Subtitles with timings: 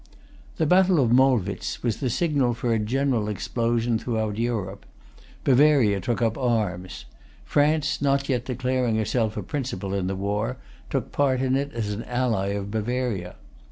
[0.57, 4.83] The battle of Molwitz was the signal for a general explosion throughout Europe.
[5.43, 7.05] Bavaria took up arms.
[7.45, 10.57] France, not yet declaring herself a principal in the war,
[10.89, 13.35] took part in it as an ally of Bavaria.